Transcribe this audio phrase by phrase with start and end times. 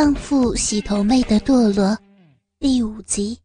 [0.00, 1.94] 荡妇洗头妹的堕落，
[2.58, 3.38] 第五集。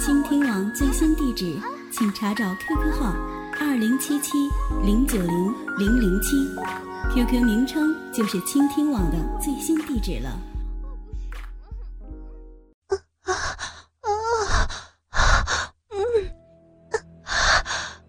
[0.00, 1.60] 倾听网最新地址，
[1.92, 3.14] 请查找 QQ 号
[3.60, 4.32] 二零七七
[4.82, 6.38] 零九零零零七
[7.12, 10.30] ，QQ 名称就是倾听网的最新地址了。
[12.88, 13.30] 啊啊
[15.10, 15.70] 啊！
[15.90, 16.00] 嗯，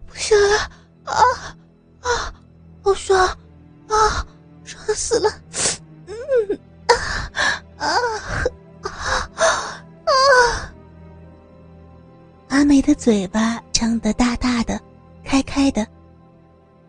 [0.07, 0.57] 不行了，
[1.04, 1.12] 啊
[2.00, 2.34] 啊，
[2.82, 3.20] 好爽
[3.89, 4.25] 啊，
[4.64, 5.30] 爽死了！
[13.07, 14.77] 嘴巴张得大大的，
[15.23, 15.88] 开开的，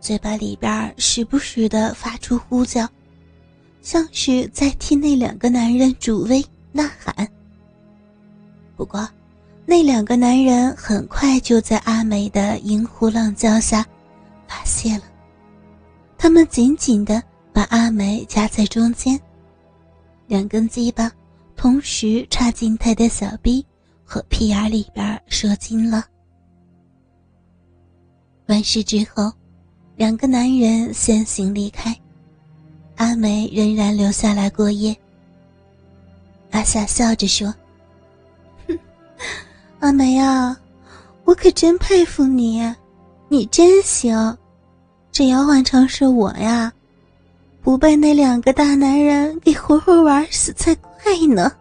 [0.01, 2.89] 嘴巴里边时不时的发出呼叫，
[3.83, 7.15] 像是在替那两个男人助威呐喊。
[8.77, 9.09] 不过，
[9.65, 13.87] 那两个男人很快就在阿美的银狐浪叫下
[14.49, 15.05] 发泄了，
[16.19, 17.23] 他们紧紧的
[17.53, 19.17] 把阿美夹在中间，
[20.27, 21.13] 两根鸡巴
[21.55, 23.65] 同时插进她的小臂。
[24.11, 26.03] 和屁眼里边射精了。
[28.47, 29.31] 完事之后，
[29.97, 31.95] 两个男人先行离开，
[32.97, 34.97] 阿梅仍然留下来过夜。
[36.53, 37.55] 阿夏笑着说
[38.67, 38.79] ：“哼，
[39.81, 40.59] 阿梅啊，
[41.25, 42.75] 我可真佩服你，
[43.29, 44.39] 你真行。
[45.13, 46.73] 这要换成是我呀，
[47.61, 51.53] 不被那两个大男人给活活玩死才怪呢，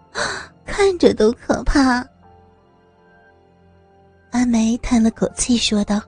[0.66, 2.08] 看着都可怕。”
[4.38, 5.99] 阿梅叹了口气，说道：“，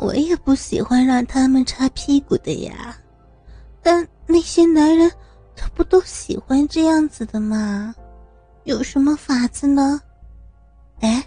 [0.00, 2.96] 我也不喜欢让他们擦屁股的呀，
[3.82, 5.12] 但那些男人，
[5.54, 7.94] 他不都喜欢这样子的吗？
[8.64, 10.00] 有什么法子呢？
[11.00, 11.22] 哎，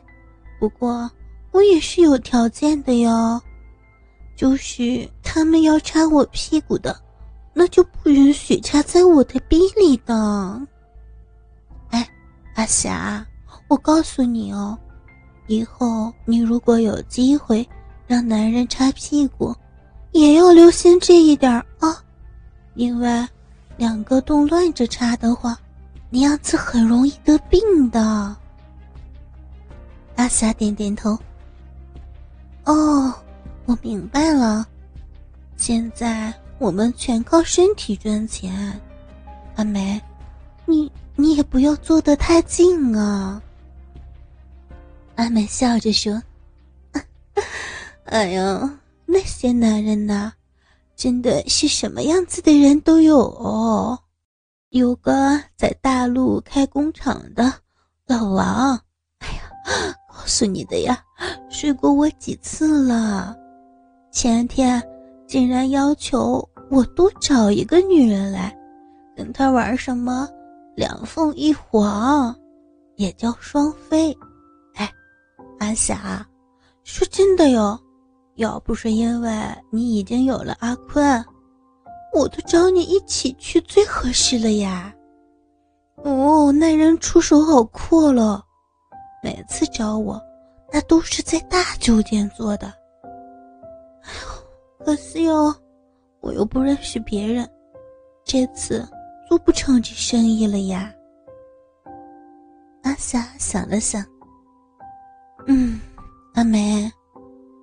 [0.59, 1.07] 不过
[1.51, 3.39] 我也是有条件的哟，
[4.35, 6.99] 就是他们要擦我屁股的，
[7.53, 10.59] 那就不允许插在我的逼里的。
[11.91, 12.09] 哎，
[12.55, 13.23] 阿霞。”
[13.67, 14.77] 我告诉你哦，
[15.47, 17.67] 以后你如果有机会
[18.07, 19.55] 让男人擦屁股，
[20.11, 22.03] 也要留心这一点啊，
[22.75, 23.27] 因为
[23.77, 25.57] 两个洞乱着插的话，
[26.09, 27.59] 那样子很容易得病
[27.89, 28.35] 的。
[30.15, 31.17] 阿霞点点头。
[32.65, 33.13] 哦，
[33.65, 34.65] 我明白了，
[35.57, 38.79] 现在我们全靠身体赚钱。
[39.55, 40.01] 阿梅，
[40.65, 43.41] 你你也不要坐得太近啊。
[45.15, 46.21] 阿美笑着说
[48.05, 50.33] ：“哎呀，那些男人呐，
[50.95, 53.97] 真的是什么样子的人都有哦。
[54.69, 57.53] 有个在大陆开工厂的
[58.05, 58.77] 老王，
[59.19, 61.01] 哎呀，告诉你的呀，
[61.49, 63.33] 睡过我几次了。
[64.11, 64.83] 前天
[65.25, 68.53] 竟然要求我多找一个女人来，
[69.15, 70.27] 跟他玩什么
[70.75, 72.35] 两凤一凰，
[72.97, 74.13] 也叫双飞。”
[75.59, 76.25] 阿霞，
[76.83, 77.79] 说真的哟，
[78.35, 79.31] 要不是因为
[79.71, 81.25] 你已经有了阿坤，
[82.13, 84.93] 我都找你一起去最合适了呀。
[86.03, 88.43] 哦，那人出手好阔了，
[89.23, 90.21] 每次找我，
[90.71, 92.67] 那都是在大酒店做的。
[94.03, 95.55] 哎呦，可惜哦，
[96.19, 97.49] 我又不认识别人，
[98.23, 98.87] 这次
[99.27, 100.93] 做不成这生意了呀。
[102.83, 104.05] 阿霞想了想。
[105.47, 105.79] 嗯，
[106.33, 106.91] 阿梅，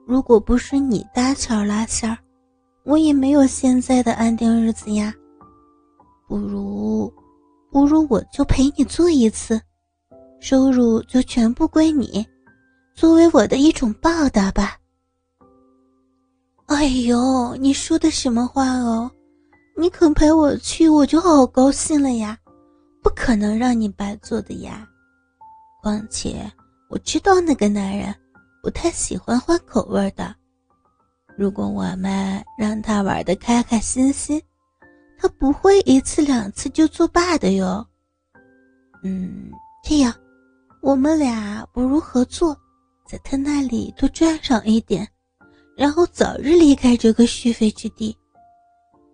[0.06, 2.16] 如果不是你搭桥拉线儿，
[2.84, 5.12] 我也没有现在的安定日子呀。
[6.28, 7.12] 不如，
[7.72, 9.60] 不如我就陪你做一次，
[10.40, 12.24] 收入就全部归你，
[12.94, 14.76] 作为我的一种报答吧。
[16.66, 19.10] 哎呦，你说的什么话哦？
[19.76, 22.38] 你肯陪我去，我就好高兴了呀。
[23.02, 24.86] 不可能让你白做的呀，
[25.82, 26.48] 况且。
[26.92, 28.14] 我知道那个男人
[28.62, 30.36] 不太喜欢换口味的。
[31.38, 34.38] 如果我们让他玩的开开心心，
[35.18, 37.86] 他不会一次两次就作罢的哟。
[39.02, 39.50] 嗯，
[39.82, 40.14] 这样，
[40.82, 42.54] 我们俩不如合作，
[43.08, 45.08] 在他那里多赚上一点，
[45.74, 48.14] 然后早日离开这个续费之地。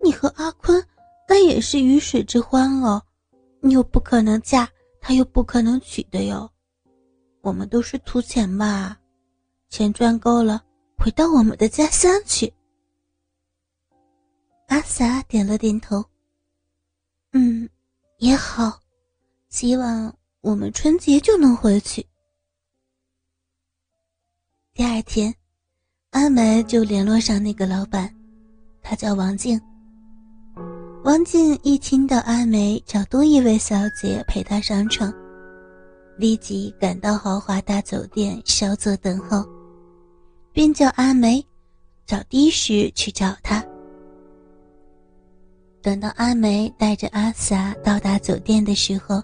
[0.02, 0.84] 你和阿坤
[1.28, 3.00] 那也是鱼水之欢哦，
[3.60, 4.68] 你又不可能嫁，
[5.00, 6.50] 他又不可能娶的哟。
[7.40, 8.98] 我们都是图钱吧，
[9.68, 10.62] 钱赚够了，
[10.96, 12.52] 回到我们的家乡去。
[14.66, 16.04] 阿霞点了点头。
[17.32, 17.68] 嗯，
[18.18, 18.80] 也好，
[19.48, 22.04] 希望我们春节就能回去。
[24.74, 25.34] 第二天，
[26.10, 28.14] 阿梅就联络上那个老板，
[28.82, 29.60] 他叫王静。
[31.04, 35.12] 王静一听到阿梅找多一位小姐陪她上床，
[36.18, 39.46] 立即赶到豪华大酒店稍作等候，
[40.52, 41.44] 便叫阿梅
[42.06, 43.64] 找的士去找他。
[45.80, 49.22] 等到阿梅带着阿霞到达酒店的时候，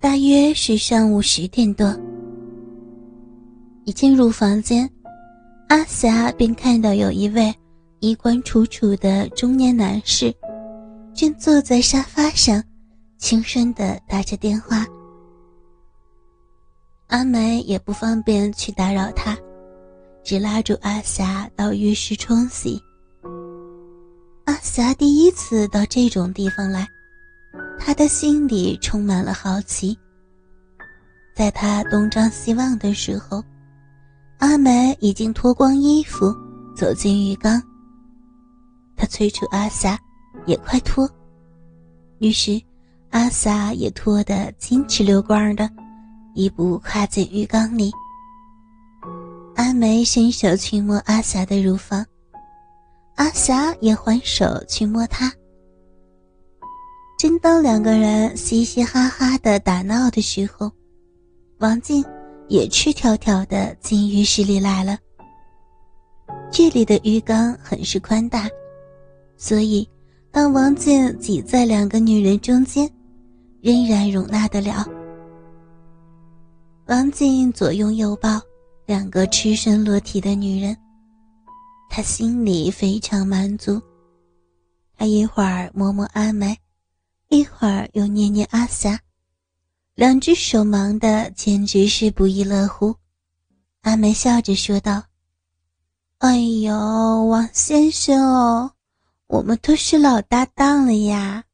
[0.00, 1.94] 大约是上午十点多。
[3.84, 4.88] 一进入房间，
[5.68, 7.54] 阿霞便看到有一位
[8.00, 10.34] 衣冠楚楚的中年男士，
[11.12, 12.62] 正坐在沙发上，
[13.18, 14.86] 轻声的打着电话。
[17.10, 19.36] 阿梅也不方便去打扰他，
[20.22, 22.80] 只拉住阿霞到浴室冲洗。
[24.44, 26.86] 阿霞第一次到这种地方来，
[27.80, 29.98] 她的心里充满了好奇。
[31.34, 33.42] 在她东张西望的时候，
[34.38, 36.32] 阿梅已经脱光衣服
[36.76, 37.60] 走进浴缸。
[38.94, 39.98] 她催促阿霞
[40.46, 41.10] 也快脱，
[42.20, 42.60] 于是
[43.10, 45.68] 阿霞也脱得金翅溜光的，
[46.34, 47.92] 一步跨进浴缸里。
[49.56, 52.04] 阿梅伸手去摸阿霞的乳房。
[53.16, 55.30] 阿霞也还手去摸她。
[57.18, 60.72] 正当两个人嘻嘻哈哈的打闹的时候，
[61.58, 62.02] 王静
[62.48, 64.96] 也赤条条的进浴室里来了。
[66.50, 68.48] 这里的浴缸很是宽大，
[69.36, 69.86] 所以
[70.30, 72.90] 当王静挤在两个女人中间，
[73.60, 74.88] 仍然容纳得了。
[76.90, 78.42] 王静左拥右抱
[78.84, 80.76] 两个赤身裸体的女人。
[81.88, 83.80] 他心里非常满足，
[84.96, 86.58] 他一会儿摸摸阿梅，
[87.28, 88.98] 一会儿又捏捏阿霞，
[89.94, 92.92] 两只手忙得简直是不亦乐乎。
[93.82, 95.00] 阿梅笑着说道
[96.18, 96.74] ：“哎呦，
[97.26, 98.72] 王先生哦，
[99.28, 101.44] 我们都是老搭档了呀，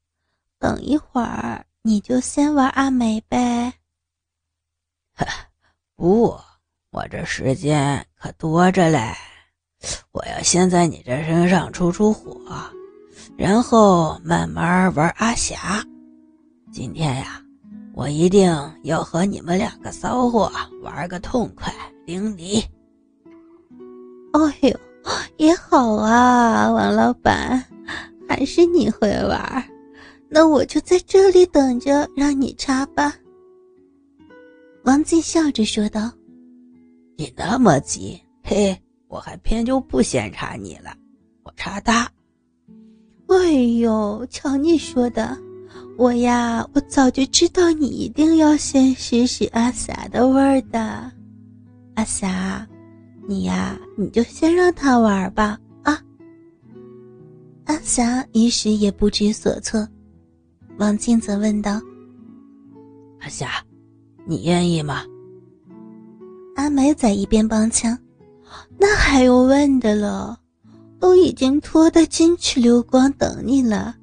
[0.59, 3.75] 等一会儿你就先玩阿梅呗。
[5.96, 6.38] ”“不，
[6.90, 9.12] 我这时间可多着嘞。”
[10.12, 12.40] 我要先在你这身上出出火，
[13.37, 15.84] 然后慢慢玩阿霞。
[16.72, 17.40] 今天呀，
[17.94, 18.50] 我一定
[18.82, 20.50] 要和你们两个骚货
[20.82, 21.72] 玩个痛快
[22.04, 22.64] 淋漓。
[24.32, 24.81] 哎呦，
[25.37, 27.64] 也好啊，王老板，
[28.28, 29.64] 还是你会玩，
[30.28, 33.14] 那我就在这里等着让你插吧。
[34.87, 36.11] 王静笑着说道
[37.19, 38.75] ：“你那么急，嘿。”
[39.09, 40.93] 我还偏就不先查你了，
[41.44, 42.11] 我查他。
[43.29, 45.38] 哎呦，瞧你说的，
[45.97, 51.12] 我呀，我早就知道你一定要先试试阿霞的味儿的。
[51.94, 52.67] 阿霞，
[53.29, 55.56] 你呀，你就先让他玩吧。
[55.85, 56.03] 啊。
[57.67, 59.88] 阿霞一时也不知所措，
[60.79, 61.81] 王静则问道
[63.23, 63.65] ：“阿霞，
[64.26, 65.05] 你愿意吗？”
[66.56, 67.99] 阿梅在一边帮腔。
[68.78, 70.38] 那还用问的了？
[70.99, 73.94] 都已经脱得金翅流光等你了，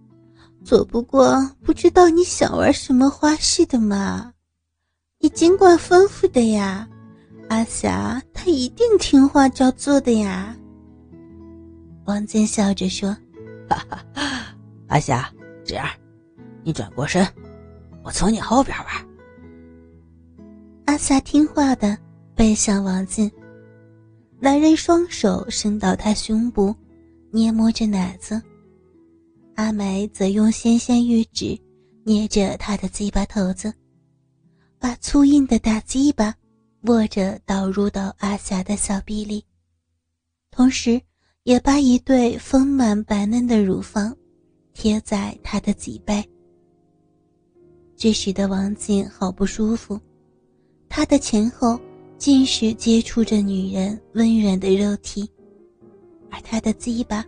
[0.64, 4.32] 只不过不知道你想玩什么花式的嘛。
[5.20, 6.88] 你尽管吩咐的呀，
[7.50, 10.56] 阿霞她一定听话照做的呀。
[12.06, 13.10] 王健笑着说
[13.70, 14.04] ：“哈哈，
[14.88, 15.32] 阿霞，
[15.66, 15.88] 这样，
[16.64, 17.26] 你转过身，
[18.04, 18.88] 我从你后边玩。”
[20.94, 21.98] 阿霞听话的
[22.36, 23.32] 背向王进。
[24.40, 26.72] 男人双手伸到她胸部，
[27.32, 28.40] 捏摸着奶子。
[29.56, 31.60] 阿梅则用纤纤玉指
[32.04, 33.74] 捏着她的鸡巴头子，
[34.78, 36.32] 把粗硬的大鸡巴
[36.84, 39.44] 握着导入到阿霞的小臂里，
[40.52, 41.02] 同时
[41.42, 44.16] 也把一对丰满白嫩的乳房
[44.74, 46.24] 贴在她的脊背。
[47.98, 50.00] 这使得王静好不舒服，
[50.96, 51.80] 他的前后。
[52.16, 55.30] 尽是接触着女人温软的肉体，
[56.32, 57.26] 而他的鸡巴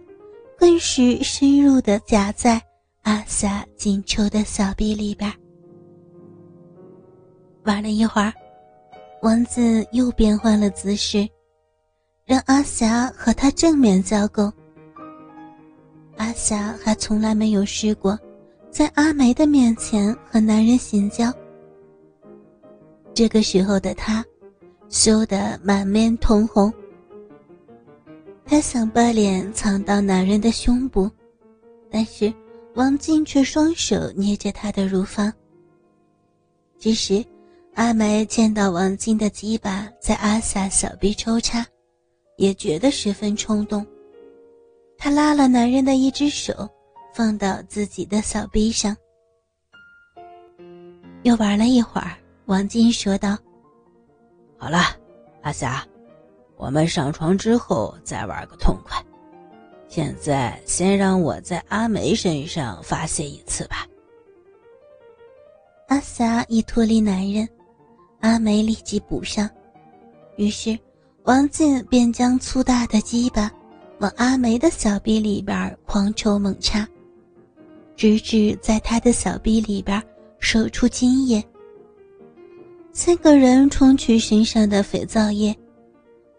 [0.58, 2.62] 更是深入的夹在
[3.02, 5.30] 阿霞紧抽的小臂里边。
[7.66, 8.32] 玩了一会儿，
[9.22, 11.28] 王子又变换了姿势，
[12.24, 14.50] 让阿霞和他正面交媾。
[16.16, 18.18] 阿霞还从来没有试过
[18.72, 21.34] 在阿梅的面前和男人行交。
[23.16, 24.24] 这个时候的他。
[24.88, 26.72] 羞得满面通红，
[28.46, 31.10] 他想把脸藏到男人的胸部，
[31.90, 32.32] 但是
[32.76, 35.34] 王静却双手捏着他的乳房。
[36.78, 37.26] 这时，
[37.74, 41.66] 阿梅见到王静的鸡巴在阿萨小臂抽插，
[42.38, 43.86] 也觉得十分冲动。
[45.00, 46.70] 她拉了男人的一只手，
[47.12, 48.96] 放到自己的小臂上。
[51.24, 53.38] 又玩了一会儿，王静说道
[54.58, 54.80] ：“好了，
[55.42, 55.84] 阿霞，
[56.58, 59.04] 我们上床之后再玩个痛快。
[59.88, 63.88] 现在先让我在阿梅身上发泄一次吧。”
[65.90, 67.48] 阿霞一脱离男人，
[68.20, 69.50] 阿梅立即补上。
[70.38, 70.78] 于是，
[71.24, 73.52] 王静便将粗大的鸡巴
[74.00, 76.88] 往阿梅的小臂里边狂抽猛插，
[77.96, 80.02] 直至在她的小臂里边。
[80.38, 81.44] 射出精液。
[82.98, 85.54] 三个人冲去身上的肥皂液，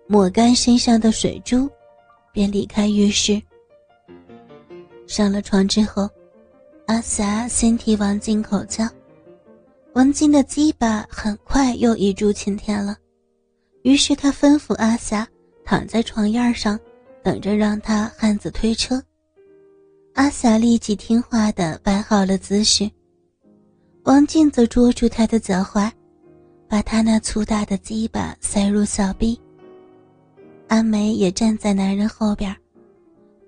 [0.07, 1.69] 抹干身上的水珠，
[2.33, 3.41] 便离开浴室。
[5.07, 6.09] 上了床之后，
[6.87, 8.89] 阿霞先替王静口交，
[9.93, 12.97] 王静的鸡巴很快又一柱擎天了。
[13.83, 15.29] 于是他吩咐阿霞
[15.63, 16.81] 躺在床沿上，
[17.23, 19.01] 等着让他汉子推车。
[20.15, 22.91] 阿霞立即听话的摆好了姿势。
[24.05, 25.93] 王静则捉住他的脚踝，
[26.69, 29.41] 把他那粗大的鸡巴塞入小臂。
[30.69, 32.55] 阿梅也站在男人后边，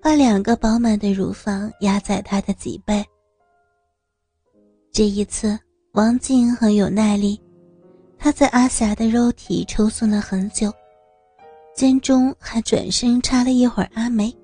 [0.01, 3.05] 把两个饱满的乳房压在他的脊背。
[4.93, 5.59] 这一次，
[5.93, 7.41] 王静很有耐力，
[8.17, 10.73] 她在阿霞的肉体抽送了很久，
[11.75, 14.35] 间中还转身插了一会儿阿梅，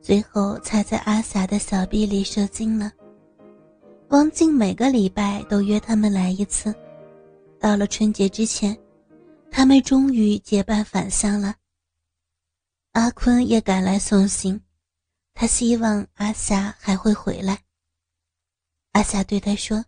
[0.00, 2.92] 最后才在阿霞的小臂里射精了。
[4.08, 6.74] 王静每个礼拜都约他们来一次，
[7.60, 8.76] 到了春节之前，
[9.50, 11.54] 他们终于结伴返乡了。
[12.92, 14.62] 阿坤也赶来送行，
[15.34, 17.62] 他希望阿霞还会回来。
[18.92, 19.84] 阿霞对他说：“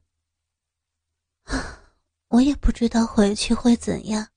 [2.28, 4.28] 我也不知道回去会怎样，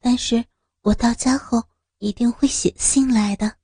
[0.00, 0.44] 但是
[0.82, 1.62] 我到家后
[1.98, 3.56] 一定会写信来的。”